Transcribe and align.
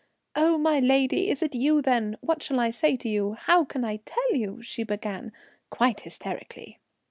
"'Oh, 0.35 0.57
my 0.57 0.79
lady! 0.79 1.29
It 1.29 1.43
is 1.43 1.49
you, 1.53 1.79
then? 1.79 2.17
What 2.21 2.41
shall 2.41 2.59
I 2.59 2.71
say 2.71 2.97
to 2.97 3.07
you? 3.07 3.33
How 3.33 3.63
can 3.63 3.85
I 3.85 3.97
tell 3.97 4.35
you?' 4.35 4.63
she 4.63 4.81
began, 4.83 5.31
quite 5.69 5.99
hysterically. 5.99 6.79